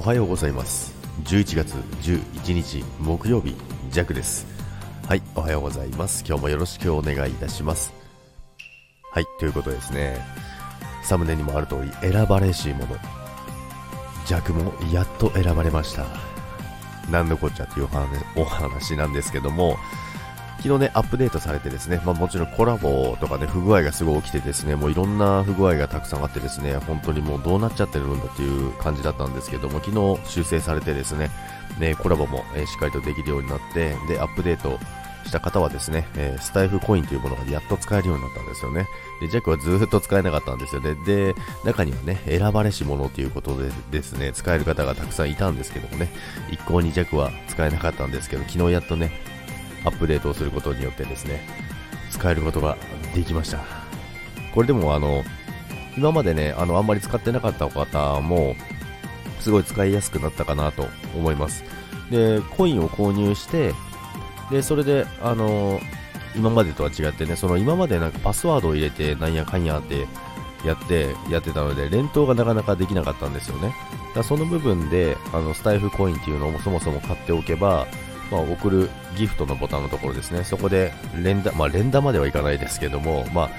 [0.00, 0.94] おはようございます。
[1.24, 3.54] 11月11日木曜日
[3.90, 4.46] ジャックです。
[5.06, 6.24] はいおはようございます。
[6.26, 7.92] 今日もよろしくお願いいたします。
[9.12, 10.16] はいということですね。
[11.02, 12.96] サムネにもある通り選ばれし者。
[14.24, 16.06] ジャクもやっと選ばれました。
[17.10, 17.88] 何のこっちゃっていう
[18.36, 19.76] お話なんですけども
[20.62, 31.30] 昨日ね、アップデートされてですね、まあ、もちろんコラボとかね、不具合がすごい起きてですね、もういろんな不具合がたくさんあってですね、本当にもうどうなっちゃってるんだっていう感じだったんですけども、昨日修正されてですね、
[31.78, 34.78] ねコラボも、え、しっかりとできるようになって、で、アップデート
[35.26, 38.86] した方はですね、えー、スタイフコインというものがやっと使えるようになったんですよね。
[39.20, 40.94] で、ジャックはずっと使えなかったんですよね。
[41.06, 46.12] で、中にはね、選ばれし者ということでですね、使える方がたくさんいたんですけどもね、
[46.50, 49.10] 一向にジャックは使えなかったんですけど、昨日やっとね、
[49.84, 51.40] アップデートをすることによってですね、
[52.10, 52.76] 使えることが
[53.14, 53.60] できました。
[54.54, 55.24] これでもあの、
[55.96, 58.56] 今までね、あの、あんまり使ってなかった方も、
[59.40, 61.64] すごい使いやすくなったかなと思います。
[62.10, 63.72] で、コインを購入して、
[64.50, 65.80] で、それで、あの
[66.36, 70.06] 今までとは違ってね、その今までなんかパスワードを入れてなんやかんやって
[70.64, 73.74] やって、やってたので、連投がなかなかできなかったんですよね。
[74.14, 77.86] だその部分で、あの、スタイフコインっていうのをそもそも買っておけば、
[78.30, 80.92] まあ、送るギフトのボタンのところですね、そこで
[81.22, 83.50] 連打、まあ、連打まではいかないですけども、まあ、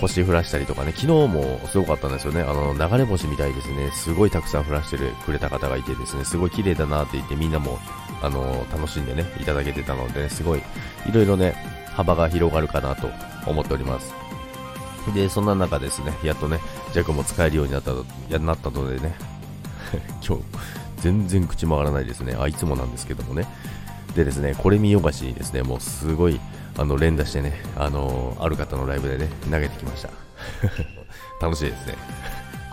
[0.00, 7.78] 星降らしたりとかね、昨日もすごかったんですよね、あの流れ星みたいですね、すごいたくさん降らしてくれた方がいてですね、すごい綺麗だなって言ってみんなも
[8.22, 10.62] あの楽しんでね、いただけてたので、ね、すごい
[11.06, 11.54] いろいろね、
[11.92, 13.10] 幅が広がるかなと
[13.46, 14.14] 思っております。
[15.14, 16.60] で、そんな中ですね、やっとね、
[16.92, 17.92] ジャックも使えるようになった
[18.28, 19.14] やなったのでね、
[20.26, 20.42] 今日、
[21.00, 22.36] 全然口回らないですね。
[22.38, 23.46] あ、いつもなんですけどもね。
[24.14, 26.40] でですね、これ見よがしにですね、もうすごい、
[26.76, 30.10] あの、連打してね、あのー、ある方のライブでね、投げてきました。
[31.40, 31.94] 楽しいですね。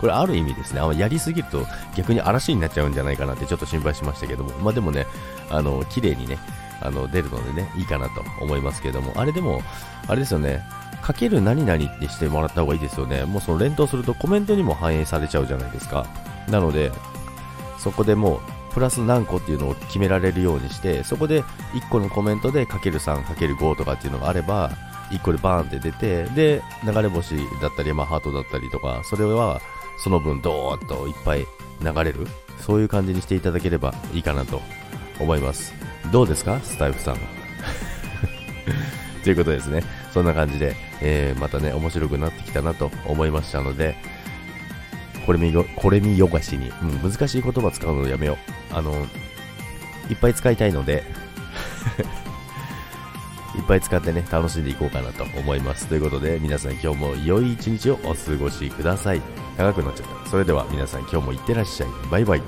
[0.00, 5.06] これある意味ですね、あやりすぎると逆に嵐になっちゃうんじゃないかなってちょっと心配しましたけども、まあでもね、
[5.50, 6.38] あの、綺麗にね、
[6.80, 9.60] あの、出るのでね、いいかなと思いますけども、あれでも、
[10.06, 10.62] あれですよね、
[11.02, 13.24] かける何々ってしてもらった方がいいですよね。
[13.24, 16.06] もうその連投するとコメントにも反映されちゃうじゃないですか。
[16.48, 16.92] なので、
[17.78, 24.70] そこでもうプラス何個っていうのを決められるようにしてそこで1個のコメントでかける3かける5とかっていうのがあれば
[25.10, 29.60] 1個でバーンって出てで流れ星だったり、ま、ハートだったりとかそれは
[30.02, 31.46] その分ドーッといっぱい
[31.82, 32.26] 流れる。
[32.60, 34.60] そういう感じにしていただければいいかなと
[35.20, 35.72] 思います。
[36.12, 36.60] どうですか？
[36.60, 37.18] スタイフさん。
[39.24, 39.82] ということですね。
[40.12, 43.96] そんな感じで、えー、またね面白くなってきたなと思いましたので
[45.28, 48.38] これ見よ、これ見よがしに、うん、難しい言葉使うのやめよ
[48.72, 48.74] う。
[48.74, 48.94] あの、
[50.08, 51.04] いっぱい使いたいので
[53.54, 55.86] いっぱい使ってね、楽しんでいこうかなと思います。
[55.86, 59.20] ということで、皆さん今日も良い一日をお過ごしください。
[59.58, 60.30] 長くなっちゃった。
[60.30, 61.88] それでは皆さん今日もいってらっしゃい。
[62.10, 62.42] バイバイ。